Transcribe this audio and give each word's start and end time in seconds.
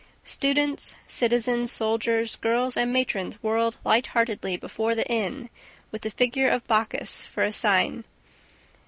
Students, 0.25 0.95
citizens, 1.05 1.71
soldiers, 1.71 2.35
girls 2.37 2.75
and 2.75 2.91
matrons 2.91 3.35
whirled 3.43 3.77
light 3.85 4.07
heartedly 4.07 4.57
before 4.57 4.95
the 4.95 5.07
inn 5.07 5.47
with 5.91 6.01
the 6.01 6.09
figure 6.09 6.49
of 6.49 6.65
Bacchus 6.65 7.23
for 7.23 7.43
a 7.43 7.51
sign. 7.51 8.03